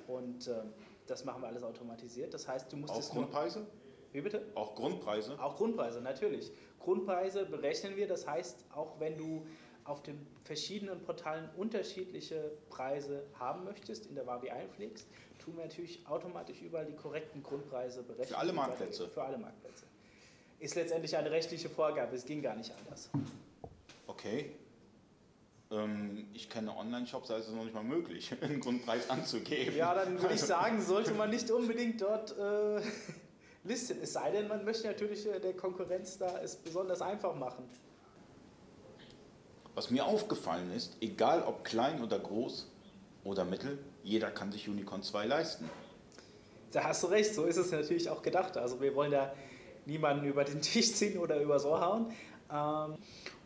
[0.07, 0.63] Und äh,
[1.07, 2.35] das machen wir alles automatisiert.
[2.35, 3.61] Das heißt, du musst Auch Grundpreise?
[3.61, 3.69] Nur,
[4.13, 4.43] wie bitte?
[4.55, 5.39] Auch Grundpreise?
[5.41, 6.51] Auch Grundpreise, natürlich.
[6.81, 9.47] Grundpreise berechnen wir, das heißt, auch wenn du
[9.85, 15.07] auf den verschiedenen Portalen unterschiedliche Preise haben möchtest, in der Wavi einpflegst,
[15.39, 18.29] tun wir natürlich automatisch überall die korrekten Grundpreise berechnen.
[18.29, 19.09] Für alle Marktplätze?
[19.09, 19.85] Für alle Marktplätze.
[20.59, 23.11] Ist letztendlich eine rechtliche Vorgabe, es ging gar nicht anders.
[24.07, 24.57] Okay.
[25.71, 29.77] Ähm, ich kenne Online-Shops, da ist es noch nicht mal möglich, einen Grundpreis anzugeben.
[29.77, 32.81] Ja, dann würde ich sagen, sollte man nicht unbedingt dort äh,
[33.67, 33.99] listen.
[34.03, 37.65] Es sei denn, man möchte natürlich äh, der Konkurrenz da es besonders einfach machen.
[39.75, 42.71] Was mir aufgefallen ist, egal ob klein oder groß
[43.25, 45.69] oder mittel, jeder kann sich Unicorn 2 leisten.
[46.73, 48.57] Da hast du recht, so ist es natürlich auch gedacht.
[48.57, 49.33] Also wir wollen da
[49.85, 52.13] niemanden über den Tisch ziehen oder übers Ohr hauen.
[52.51, 52.97] Ähm,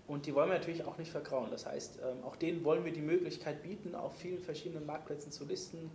[0.06, 1.50] und die wollen wir natürlich auch nicht vergrauen.
[1.50, 5.44] Das heißt, ähm, auch denen wollen wir die Möglichkeit bieten, auf vielen verschiedenen Marktplätzen zu
[5.44, 5.90] listen,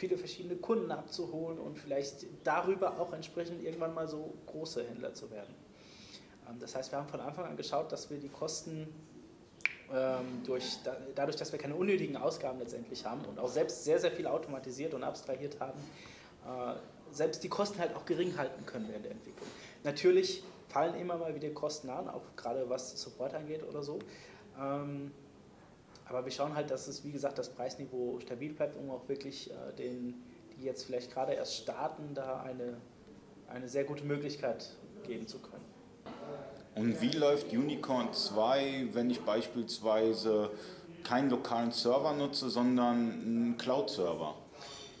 [0.00, 5.30] viele verschiedene Kunden abzuholen und vielleicht darüber auch entsprechend irgendwann mal so große Händler zu
[5.30, 5.54] werden.
[6.48, 8.88] Ähm, das heißt, wir haben von Anfang an geschaut, dass wir die Kosten
[9.92, 10.78] ähm, durch,
[11.14, 14.94] dadurch, dass wir keine unnötigen Ausgaben letztendlich haben und auch selbst sehr, sehr viel automatisiert
[14.94, 15.78] und abstrahiert haben,
[16.46, 19.48] äh, selbst die Kosten halt auch gering halten können während der Entwicklung.
[19.84, 23.98] Natürlich fallen immer mal wieder Kosten an, auch gerade was Support angeht oder so.
[26.10, 29.48] Aber wir schauen halt, dass es, wie gesagt, das Preisniveau stabil bleibt, um auch wirklich
[29.50, 30.14] äh, den,
[30.56, 32.78] die jetzt vielleicht gerade erst starten, da eine,
[33.48, 35.64] eine sehr gute Möglichkeit geben zu können.
[36.74, 40.50] Und wie läuft Unicorn 2, wenn ich beispielsweise
[41.04, 44.34] keinen lokalen Server nutze, sondern einen Cloud-Server?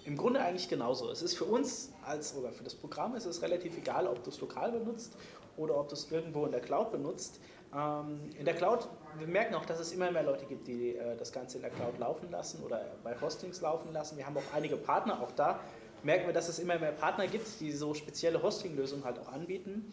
[0.04, 1.10] Im Grunde eigentlich genauso.
[1.10, 4.30] Es ist für uns als oder für das Programm ist es relativ egal, ob du
[4.30, 5.16] es lokal benutzt
[5.56, 7.40] oder ob du es irgendwo in der Cloud benutzt.
[7.74, 11.16] Ähm, in der Cloud, wir merken auch, dass es immer mehr Leute gibt, die äh,
[11.16, 14.16] das Ganze in der Cloud laufen lassen oder bei Hostings laufen lassen.
[14.16, 15.60] Wir haben auch einige Partner, auch da
[16.02, 19.92] merken wir, dass es immer mehr Partner gibt, die so spezielle Hosting-Lösungen halt auch anbieten.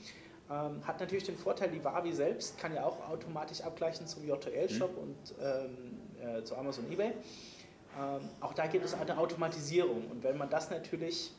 [0.49, 4.91] Ähm, hat natürlich den Vorteil, die Wavi selbst kann ja auch automatisch abgleichen zum JTL-Shop
[4.91, 4.97] mhm.
[4.97, 7.07] und ähm, äh, zu Amazon eBay.
[7.07, 11.33] Ähm, auch da gibt es eine Automatisierung und wenn man das natürlich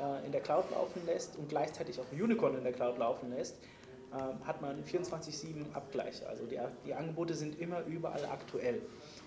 [0.00, 3.56] äh, in der Cloud laufen lässt und gleichzeitig auch Unicorn in der Cloud laufen lässt,
[4.44, 6.28] hat man 24-7 Abgleiche.
[6.28, 8.82] Also die, die Angebote sind immer überall aktuell.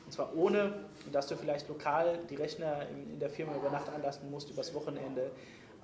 [0.05, 3.89] Und zwar ohne, dass du vielleicht lokal die Rechner in, in der Firma über Nacht
[3.89, 5.31] anlassen musst, übers Wochenende.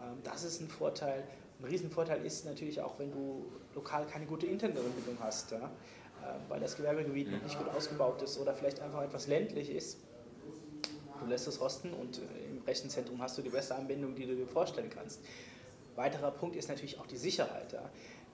[0.01, 1.23] Ähm, das ist ein Vorteil.
[1.59, 5.57] Ein Riesenvorteil ist natürlich auch, wenn du lokal keine gute Internetanbindung hast, ja?
[5.57, 9.97] äh, weil das Gewerbegebiet noch nicht gut ausgebaut ist oder vielleicht einfach etwas ländlich ist
[11.23, 14.35] Du lässt es rosten und äh, im Rechenzentrum hast du die beste Anbindung, die du
[14.35, 15.21] dir vorstellen kannst.
[15.95, 17.71] Weiterer Punkt ist natürlich auch die Sicherheit.
[17.71, 17.89] Ja.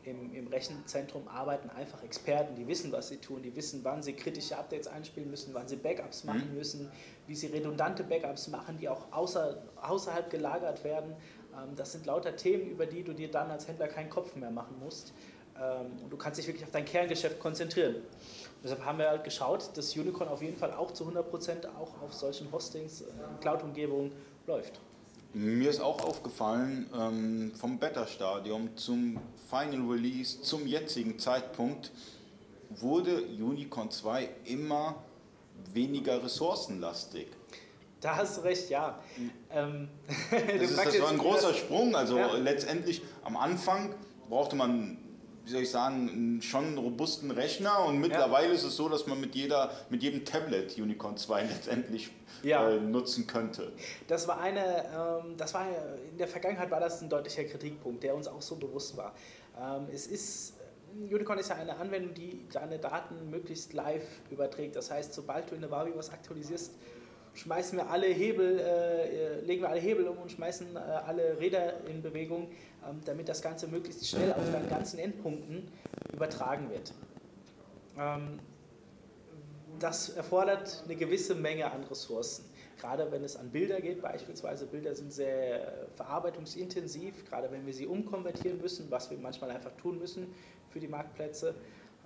[0.10, 4.14] Im, Im, Rechenzentrum arbeiten einfach Experten, die wissen, was sie tun, die wissen, wann sie
[4.14, 6.58] kritische Updates einspielen müssen, wann sie Backups machen mhm.
[6.58, 6.92] müssen,
[7.28, 11.14] wie sie redundante Backups machen, die auch außer, außerhalb gelagert werden.
[11.54, 14.52] Ähm, das sind lauter Themen, über die du dir dann als Händler keinen Kopf mehr
[14.52, 15.14] machen musst.
[15.62, 17.98] Ähm, und du kannst dich wirklich auf dein Kerngeschäft konzentrieren.
[18.64, 22.14] Deshalb haben wir halt geschaut, dass Unicorn auf jeden Fall auch zu 100% auch auf
[22.14, 23.06] solchen Hostings, äh,
[23.42, 24.12] Cloud-Umgebungen
[24.48, 24.80] läuft.
[25.34, 31.92] Mir ist auch aufgefallen, ähm, vom Beta-Stadium zum Final Release zum jetzigen Zeitpunkt
[32.70, 35.04] wurde Unicorn 2 immer
[35.74, 37.28] weniger ressourcenlastig.
[38.02, 39.00] Da hast du recht, ja.
[39.52, 39.90] Ähm,
[40.32, 41.96] das, ist, das war ein großer Sprung.
[41.96, 42.34] Also ja.
[42.34, 43.94] letztendlich am Anfang
[44.30, 44.98] brauchte man,
[45.50, 48.54] wie soll ich sagen, schon einen robusten Rechner und mittlerweile ja.
[48.54, 52.12] ist es so, dass man mit, jeder, mit jedem Tablet Unicorn 2 letztendlich
[52.44, 52.70] ja.
[52.70, 53.72] äh, nutzen könnte.
[54.08, 55.66] Das war eine, ähm, das war
[56.12, 59.16] in der Vergangenheit war das ein deutlicher Kritikpunkt, der uns auch so bewusst war.
[59.60, 60.54] Ähm, es ist
[60.96, 64.76] Unicorn ist ja eine Anwendung, die deine Daten möglichst live überträgt.
[64.76, 66.74] Das heißt, sobald du in der Wavi was aktualisierst,
[67.34, 71.86] schmeißen wir alle Hebel, äh, legen wir alle Hebel um und schmeißen äh, alle Räder
[71.86, 72.50] in Bewegung,
[73.06, 75.68] damit das Ganze möglichst schnell auf deinen ganzen Endpunkten
[76.14, 76.94] übertragen wird.
[77.98, 78.40] Ähm,
[79.80, 82.46] das erfordert eine gewisse Menge an Ressourcen.
[82.80, 87.86] Gerade wenn es an Bilder geht, beispielsweise Bilder sind sehr verarbeitungsintensiv, gerade wenn wir sie
[87.86, 90.34] umkonvertieren müssen, was wir manchmal einfach tun müssen
[90.70, 91.56] für die Marktplätze,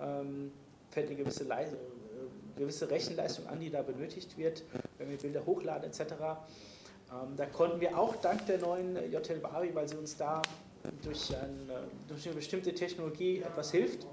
[0.00, 0.50] ähm,
[0.90, 1.78] fällt eine gewisse Leistung
[2.56, 4.62] gewisse Rechenleistung an, die da benötigt wird,
[4.98, 6.00] wenn wir Bilder hochladen etc.
[6.02, 10.40] Ähm, da konnten wir auch dank der neuen JTL Bari, weil sie uns da
[11.02, 11.70] durch, ein,
[12.08, 14.06] durch eine bestimmte Technologie etwas hilft,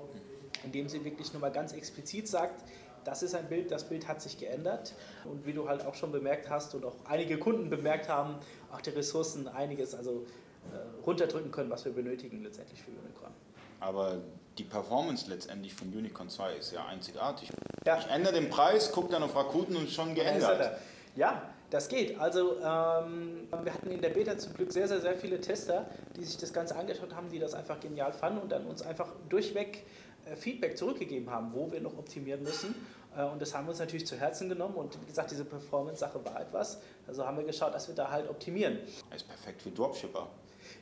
[0.64, 2.64] indem sie wirklich nur mal ganz explizit sagt,
[3.04, 4.94] das ist ein Bild, das Bild hat sich geändert.
[5.26, 8.36] Und wie du halt auch schon bemerkt hast und auch einige Kunden bemerkt haben,
[8.72, 10.26] auch die Ressourcen einiges also
[10.72, 13.34] äh, runterdrücken können, was wir benötigen letztendlich für Unicorn.
[13.80, 14.18] Aber
[14.58, 17.50] die Performance letztendlich von Unicorn 2 ist ja einzigartig.
[17.86, 17.98] Ja.
[17.98, 20.80] Ich ändere den Preis, gucke dann auf Rakuten und schon geändert.
[21.16, 22.20] Ja, das geht.
[22.20, 26.24] Also ähm, wir hatten in der Beta zum Glück sehr, sehr, sehr viele Tester, die
[26.24, 29.84] sich das Ganze angeschaut haben, die das einfach genial fanden und dann uns einfach durchweg
[30.26, 32.76] äh, Feedback zurückgegeben haben, wo wir noch optimieren müssen.
[33.16, 34.76] Äh, und das haben wir uns natürlich zu Herzen genommen.
[34.76, 36.82] Und wie gesagt, diese Performance-Sache war etwas.
[37.08, 38.80] Also haben wir geschaut, dass wir da halt optimieren.
[39.10, 40.28] Das ist perfekt für Dropshipper.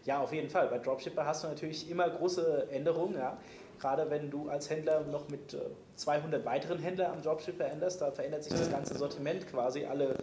[0.05, 0.67] Ja, auf jeden Fall.
[0.69, 3.15] Bei Dropshipper hast du natürlich immer große Änderungen.
[3.15, 3.37] Ja.
[3.79, 5.55] Gerade wenn du als Händler noch mit
[5.95, 9.85] 200 äh, weiteren Händlern am Dropshipper änderst, da verändert sich das ganze Sortiment quasi.
[9.85, 10.15] Alle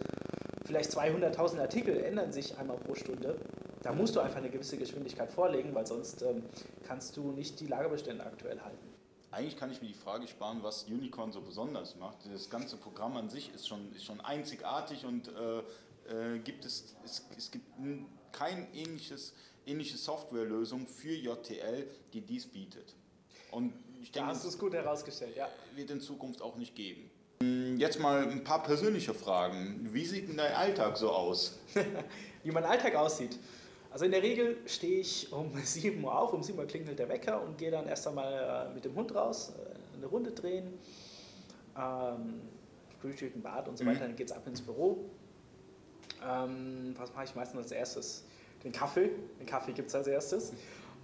[0.67, 3.39] vielleicht 200.000 Artikel ändern sich einmal pro Stunde.
[3.81, 6.43] Da musst du einfach eine gewisse Geschwindigkeit vorlegen, weil sonst ähm,
[6.83, 8.87] kannst du nicht die Lagerbestände aktuell halten.
[9.31, 12.17] Eigentlich kann ich mir die Frage sparen, was Unicorn so besonders macht.
[12.31, 16.95] Das ganze Programm an sich ist schon, ist schon einzigartig und äh, äh, gibt es,
[17.03, 17.65] es, es gibt
[18.31, 19.33] kein ähnliches,
[19.65, 22.95] ähnliche Softwarelösung für JTL, die dies bietet.
[23.51, 25.49] Und ich denke, da hast du es gut herausgestellt, ja.
[25.75, 27.09] Wird in Zukunft auch nicht geben.
[27.41, 29.87] Jetzt mal ein paar persönliche Fragen.
[29.91, 31.59] Wie sieht denn dein Alltag so aus?
[32.43, 33.37] Wie mein Alltag aussieht.
[33.91, 37.09] Also in der Regel stehe ich um 7 Uhr auf, um 7 Uhr klingelt der
[37.09, 40.73] Wecker und gehe dann erst einmal äh, mit dem Hund raus, äh, eine Runde drehen,
[41.77, 42.41] ähm,
[43.01, 44.09] Frühstücken, Bad und so weiter, mhm.
[44.09, 45.05] dann geht es ab ins Büro.
[46.27, 48.23] Ähm, was mache ich meistens als erstes?
[48.63, 49.11] Den Kaffee.
[49.39, 50.53] Den Kaffee gibt es als erstes.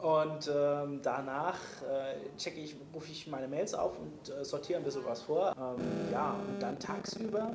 [0.04, 4.84] Und ähm, danach äh, checke ich, rufe ich meine Mails auf und äh, sortiere ein
[4.84, 5.56] bisschen was vor.
[5.58, 7.52] Ähm, ja, und dann tagsüber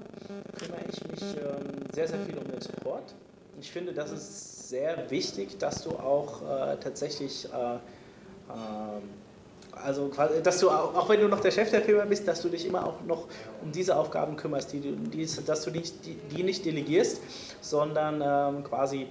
[0.59, 3.15] kümmere ich mich ähm, sehr, sehr viel um den Support.
[3.61, 7.75] Ich finde, das ist sehr wichtig, dass du auch äh, tatsächlich äh,
[8.49, 9.03] ähm,
[9.85, 10.11] also
[10.43, 12.67] dass du auch, auch wenn du noch der Chef der Firma bist, dass du dich
[12.67, 13.27] immer auch noch
[13.63, 17.21] um diese Aufgaben kümmerst, die, die, dass du nicht, die, die nicht delegierst,
[17.61, 19.07] sondern ähm, quasi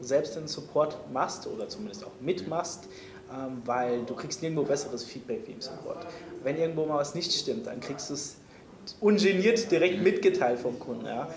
[0.00, 2.88] selbst den Support machst oder zumindest auch mitmachst,
[3.32, 6.06] ähm, weil du kriegst nirgendwo besseres Feedback wie im Support.
[6.42, 8.36] Wenn irgendwo mal was nicht stimmt, dann kriegst du es
[9.00, 11.06] ungeniert direkt mitgeteilt vom Kunden.
[11.06, 11.28] Ja.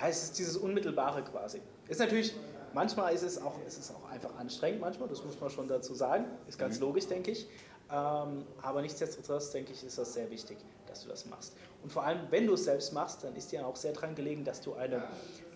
[0.00, 1.60] Heißt es dieses Unmittelbare quasi.
[1.88, 2.34] Ist natürlich
[2.72, 5.94] Manchmal ist es, auch, ist es auch einfach anstrengend, manchmal, das muss man schon dazu
[5.94, 6.26] sagen.
[6.46, 6.86] Ist ganz mhm.
[6.86, 7.48] logisch, denke ich.
[7.90, 11.56] Ähm, aber nichtsdestotrotz, denke ich, ist das sehr wichtig, dass du das machst.
[11.82, 14.44] Und vor allem, wenn du es selbst machst, dann ist dir auch sehr daran gelegen,
[14.44, 15.02] dass du eine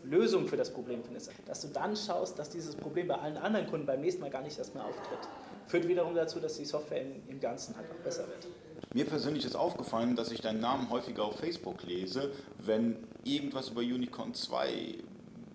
[0.05, 1.31] Lösung für das Problem findest.
[1.47, 4.43] Dass du dann schaust, dass dieses Problem bei allen anderen Kunden beim nächsten Mal gar
[4.43, 5.29] nicht erst mehr auftritt.
[5.67, 8.47] Führt wiederum dazu, dass die Software im, im Ganzen halt auch besser wird.
[8.93, 13.81] Mir persönlich ist aufgefallen, dass ich deinen Namen häufiger auf Facebook lese, wenn irgendwas über
[13.81, 14.99] Unicorn 2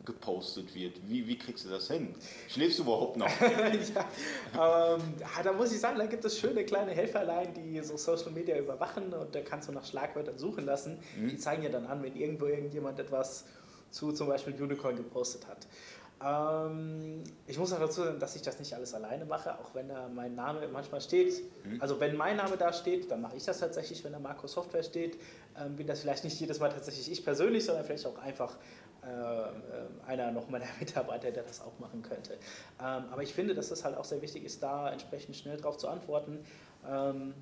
[0.10, 1.00] gepostet wird.
[1.08, 2.16] Wie, wie kriegst du das hin?
[2.48, 3.30] Schläfst du überhaupt noch?
[3.42, 5.02] ja, ähm,
[5.44, 9.14] da muss ich sagen, da gibt es schöne kleine Helferlein, die so Social Media überwachen
[9.14, 10.98] und da kannst du nach Schlagwörtern suchen lassen.
[11.16, 11.30] Mhm.
[11.30, 13.46] Die zeigen dir dann an, wenn irgendwo irgendjemand etwas
[13.92, 15.68] zu zum Beispiel Unicorn gepostet hat.
[16.22, 19.88] Ähm, ich muss auch dazu sagen, dass ich das nicht alles alleine mache, auch wenn
[19.88, 21.42] da mein Name manchmal steht.
[21.64, 21.82] Mhm.
[21.82, 24.04] Also wenn mein Name da steht, dann mache ich das tatsächlich.
[24.04, 25.18] Wenn da Marco Software steht,
[25.58, 28.58] ähm, bin das vielleicht nicht jedes Mal tatsächlich ich persönlich, sondern vielleicht auch einfach
[29.04, 29.48] äh, äh
[30.08, 32.34] einer noch meiner Mitarbeiter, der das auch machen könnte.
[32.34, 35.78] Ähm, aber ich finde, dass es halt auch sehr wichtig ist, da entsprechend schnell darauf
[35.78, 36.40] zu antworten.
[36.86, 37.34] Ähm,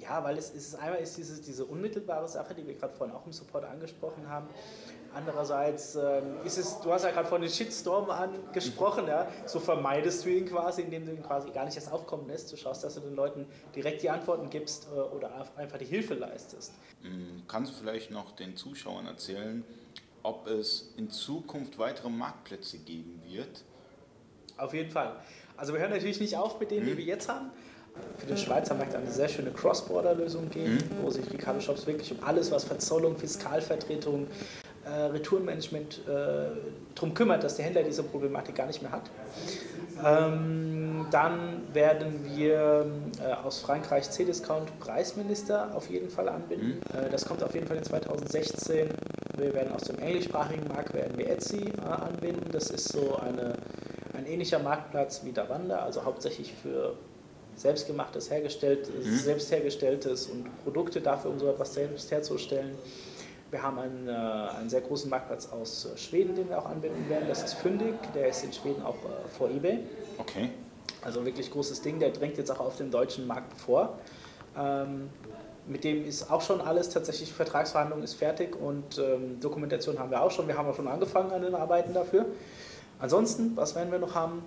[0.00, 3.26] ja, weil es ist einmal ist diese, diese unmittelbare Sache, die wir gerade vorhin auch
[3.26, 4.48] im Support angesprochen haben.
[5.14, 10.24] Andererseits ähm, ist es, du hast ja gerade von den Shitstorm angesprochen, ja, so vermeidest
[10.24, 12.52] du ihn quasi, indem du ihn quasi gar nicht erst aufkommen lässt.
[12.52, 16.14] Du schaust, dass du den Leuten direkt die Antworten gibst äh, oder einfach die Hilfe
[16.14, 16.74] leistest.
[17.02, 19.64] Mm, kannst du vielleicht noch den Zuschauern erzählen,
[20.22, 23.64] ob es in Zukunft weitere Marktplätze geben wird.
[24.56, 25.16] Auf jeden Fall.
[25.56, 26.90] Also wir hören natürlich nicht auf mit denen, mhm.
[26.90, 27.50] die wir jetzt haben.
[28.18, 31.02] Für den Schweizer Markt eine sehr schöne Cross-Border-Lösung geben, mhm.
[31.02, 34.28] wo sich Ricardo Shops wirklich um alles, was Verzollung, Fiskalvertretung,
[34.88, 36.10] äh, Retourenmanagement äh,
[36.94, 39.10] darum kümmert, dass der Händler diese Problematik gar nicht mehr hat.
[40.04, 42.86] Ähm, dann werden wir
[43.20, 46.80] äh, aus Frankreich C-Discount Preisminister auf jeden Fall anbinden.
[46.92, 47.06] Mhm.
[47.06, 48.88] Äh, das kommt auf jeden Fall in 2016.
[49.36, 52.50] Wir werden aus dem englischsprachigen Markt werden wir Etsy äh, anbinden.
[52.52, 53.54] Das ist so eine,
[54.16, 56.94] ein ähnlicher Marktplatz wie Davanda, also hauptsächlich für
[57.56, 59.16] selbstgemachtes, hergestellt, mhm.
[59.16, 62.76] selbst hergestelltes und Produkte dafür, um so etwas selbst herzustellen.
[63.50, 67.08] Wir haben einen, äh, einen sehr großen Marktplatz aus äh, Schweden, den wir auch anbinden
[67.08, 67.28] werden.
[67.28, 69.80] Das ist Fündig, der ist in Schweden auch äh, vor eBay.
[70.18, 70.50] Okay.
[71.02, 73.98] Also wirklich großes Ding, der drängt jetzt auch auf den deutschen Markt vor.
[74.56, 75.08] Ähm,
[75.66, 80.22] mit dem ist auch schon alles tatsächlich, Vertragsverhandlung ist fertig und ähm, Dokumentation haben wir
[80.22, 80.48] auch schon.
[80.48, 82.26] Wir haben auch schon angefangen an den Arbeiten dafür.
[82.98, 84.42] Ansonsten, was werden wir noch haben?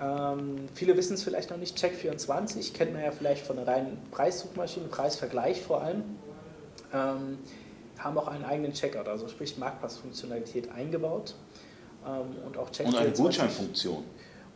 [0.00, 3.98] Ähm, viele wissen es vielleicht noch nicht, Check24 kennt man ja vielleicht von der reinen
[4.10, 6.04] Preissuchmaschine, Preisvergleich vor allem.
[6.92, 7.38] Ähm,
[8.02, 11.34] haben auch einen eigenen Checkout, also sprich Marktplatzfunktionalität eingebaut.
[12.06, 14.04] Ähm, und auch Check Und eine Gutscheinfunktion.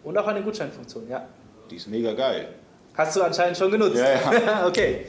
[0.02, 1.26] Und auch eine Gutscheinfunktion, ja.
[1.70, 2.48] Die ist mega geil.
[2.94, 3.96] Hast du anscheinend schon genutzt?
[3.96, 4.66] Ja, ja.
[4.66, 5.06] okay.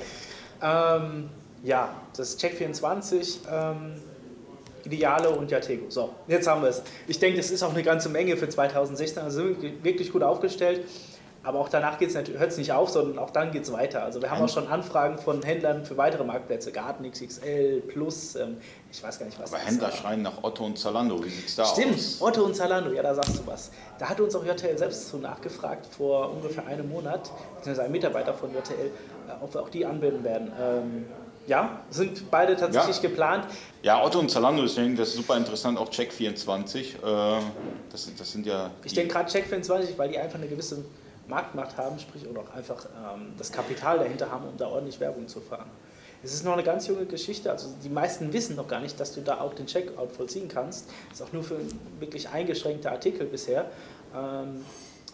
[0.61, 1.29] Ähm,
[1.63, 3.95] ja, das Check24, ähm,
[4.85, 5.89] Ideale und Yatego.
[5.89, 6.83] So, jetzt haben wir es.
[7.07, 9.23] Ich denke, das ist auch eine ganze Menge für 2016.
[9.23, 10.85] Also sind wir wirklich gut aufgestellt.
[11.45, 14.03] Aber auch danach hört es nicht auf, sondern auch dann geht es weiter.
[14.03, 18.57] Also wir haben auch schon Anfragen von Händlern für weitere Marktplätze, Garten XXL, Plus, ähm,
[18.91, 19.53] ich weiß gar nicht was.
[19.53, 19.97] Aber Händler ist.
[19.97, 22.17] schreien nach Otto und Zalando, wie sieht es da Stimmt, aus?
[22.19, 23.69] Otto und Zalando, ja, da sagst du was.
[23.99, 28.33] Da hat uns auch JTL selbst so nachgefragt vor ungefähr einem Monat, beziehungsweise ein Mitarbeiter
[28.33, 30.51] von JTL, äh, ob wir auch die anbinden werden.
[30.59, 31.05] Ähm,
[31.45, 33.01] ja, sind beide tatsächlich ja.
[33.03, 33.45] geplant.
[33.83, 36.79] Ja, Otto und Zalando, deswegen, das ist super interessant, auch Check24.
[36.79, 37.41] Äh,
[37.91, 38.71] das, das sind ja.
[38.83, 40.83] Ich denke gerade Check24, weil die einfach eine gewisse
[41.27, 45.27] Marktmacht haben, sprich oder auch einfach ähm, das Kapital dahinter haben, um da ordentlich Werbung
[45.27, 45.69] zu fahren.
[46.23, 49.13] Es ist noch eine ganz junge Geschichte, also die meisten wissen noch gar nicht, dass
[49.13, 50.89] du da auch den Checkout vollziehen kannst.
[51.11, 51.59] Ist auch nur für
[51.99, 53.69] wirklich eingeschränkte Artikel bisher.
[54.15, 54.65] Ähm,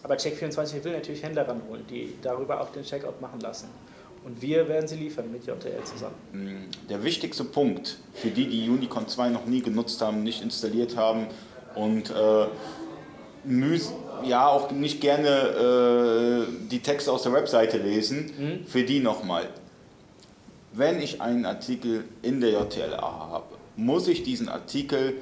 [0.02, 3.68] aber Check24 will natürlich Händler ranholen, die darüber auch den Checkout machen lassen.
[4.24, 6.14] Und wir werden sie liefern mit JTL zusammen.
[6.32, 10.96] Mm, der wichtigste Punkt für die, die Unicorn 2 noch nie genutzt haben, nicht installiert
[10.96, 11.26] haben
[11.74, 12.46] und äh,
[14.26, 18.66] ja auch nicht gerne äh, die Texte aus der Webseite lesen, mhm.
[18.66, 19.48] für die nochmal.
[20.72, 23.44] Wenn ich einen Artikel in der JTLA habe,
[23.76, 25.14] muss ich diesen Artikel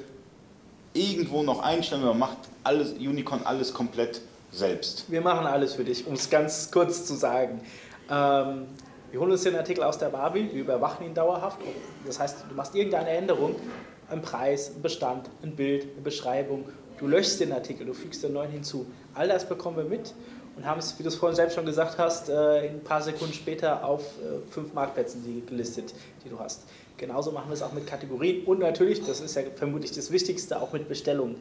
[0.93, 5.05] irgendwo noch einstellen oder macht alles Unicorn alles komplett selbst?
[5.09, 7.61] Wir machen alles für dich, um es ganz kurz zu sagen.
[8.09, 8.65] Ähm,
[9.11, 11.59] wir holen uns den Artikel aus der Barbie, wir überwachen ihn dauerhaft.
[12.05, 13.55] Das heißt, du machst irgendeine Änderung,
[14.09, 16.65] ein Preis, ein Bestand, ein Bild, eine Beschreibung
[17.01, 18.85] Du löschst den Artikel, du fügst den neuen hinzu.
[19.15, 20.13] All das bekommen wir mit
[20.55, 23.33] und haben es, wie du es vorhin selbst schon gesagt hast, äh, ein paar Sekunden
[23.33, 26.61] später auf äh, fünf Marktplätzen gelistet, die du hast.
[27.01, 30.61] Genauso machen wir es auch mit Kategorien und natürlich, das ist ja vermutlich das Wichtigste,
[30.61, 31.37] auch mit Bestellungen.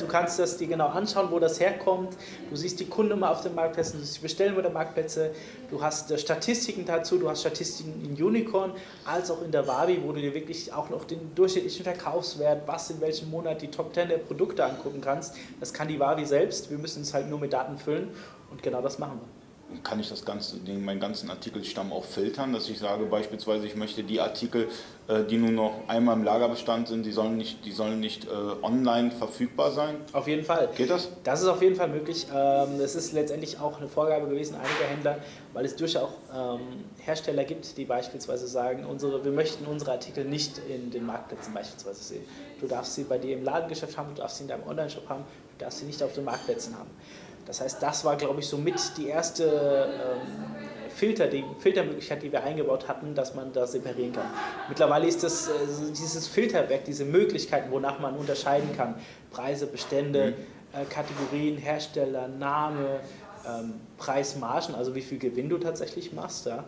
[0.00, 2.16] Du kannst das dir genau anschauen, wo das herkommt.
[2.50, 5.30] Du siehst die Kundennummer auf den Marktplätzen, du siehst die Bestellnummer der Marktplätze.
[5.70, 8.72] Du hast äh, Statistiken dazu, du hast Statistiken in Unicorn
[9.04, 12.90] als auch in der Wabi, wo du dir wirklich auch noch den durchschnittlichen Verkaufswert, was
[12.90, 15.36] in welchem Monat die Top 10 der Produkte angucken kannst.
[15.60, 16.68] Das kann die Wabi selbst.
[16.68, 18.08] Wir müssen es halt nur mit Daten füllen
[18.50, 19.35] und genau das machen wir
[19.82, 23.74] kann ich das ganze, den, meinen ganzen Artikelstamm auch filtern, dass ich sage beispielsweise, ich
[23.74, 24.68] möchte die Artikel,
[25.08, 28.28] äh, die nur noch einmal im Lagerbestand sind, die sollen nicht, die sollen nicht äh,
[28.62, 29.96] online verfügbar sein?
[30.12, 30.68] Auf jeden Fall.
[30.76, 31.08] Geht das?
[31.24, 32.26] Das ist auf jeden Fall möglich.
[32.32, 35.18] Ähm, das ist letztendlich auch eine Vorgabe gewesen einiger Händler,
[35.52, 36.60] weil es durchaus ähm,
[36.98, 42.02] Hersteller gibt, die beispielsweise sagen, unsere, wir möchten unsere Artikel nicht in den Marktplätzen beispielsweise
[42.02, 42.24] sehen.
[42.60, 45.24] Du darfst sie bei dir im Ladengeschäft haben, du darfst sie in deinem Online-Shop haben,
[45.58, 46.90] du darfst sie nicht auf den Marktplätzen haben.
[47.46, 52.42] Das heißt, das war, glaube ich, somit die erste ähm, Filter, die Filtermöglichkeit, die wir
[52.42, 54.26] eingebaut hatten, dass man das separieren kann.
[54.68, 55.52] Mittlerweile ist das, äh,
[55.90, 58.96] dieses Filterwerk, diese Möglichkeiten, wonach man unterscheiden kann,
[59.30, 60.34] Preise, Bestände,
[60.72, 60.80] mhm.
[60.80, 63.00] äh, Kategorien, Hersteller, Name,
[63.46, 66.46] ähm, Preismargen, also wie viel Gewinn du tatsächlich machst.
[66.46, 66.64] Ja.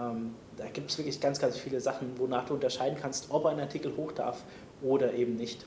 [0.00, 3.60] Ähm, da gibt es wirklich ganz, ganz viele Sachen, wonach du unterscheiden kannst, ob ein
[3.60, 4.38] Artikel hoch darf
[4.80, 5.66] oder eben nicht.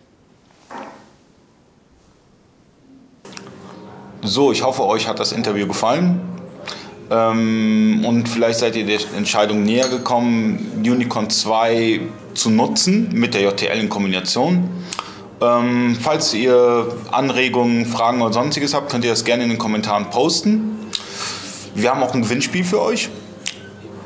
[4.28, 6.20] So, ich hoffe, euch hat das Interview gefallen.
[7.12, 12.02] Ähm, und vielleicht seid ihr der Entscheidung näher gekommen, Unicorn 2
[12.34, 14.68] zu nutzen mit der JTL in Kombination.
[15.42, 20.10] Ähm, falls ihr Anregungen, Fragen oder sonstiges habt, könnt ihr das gerne in den Kommentaren
[20.10, 20.80] posten.
[21.76, 23.10] Wir haben auch ein Gewinnspiel für euch.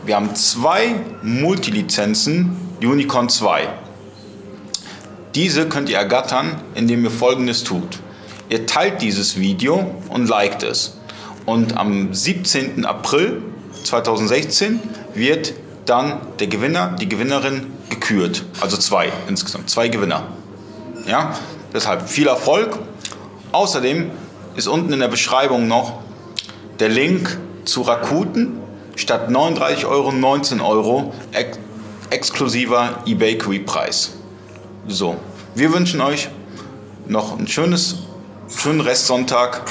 [0.05, 3.69] Wir haben zwei Multilizenzen Unicorn 2.
[5.33, 7.99] Diese könnt ihr ergattern, indem ihr folgendes tut.
[8.49, 10.97] Ihr teilt dieses Video und liked es.
[11.45, 12.83] Und am 17.
[12.83, 13.43] April
[13.83, 14.79] 2016
[15.13, 15.53] wird
[15.85, 18.43] dann der Gewinner, die Gewinnerin gekürt.
[18.59, 20.23] Also zwei insgesamt, zwei Gewinner.
[21.07, 21.35] Ja,
[21.73, 22.77] deshalb viel Erfolg.
[23.51, 24.11] Außerdem
[24.55, 25.99] ist unten in der Beschreibung noch
[26.79, 28.59] der Link zu Rakuten
[28.95, 31.57] statt 39 Euro 19 Euro ex
[32.09, 34.13] exklusiver eBay-Preis.
[34.87, 35.17] So,
[35.53, 36.29] wir wünschen euch
[37.07, 37.97] noch ein schönes,
[38.55, 39.61] schönen Restsonntag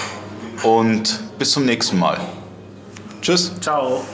[0.63, 2.19] und bis zum nächsten Mal.
[3.21, 3.53] Tschüss.
[3.61, 4.05] Ciao.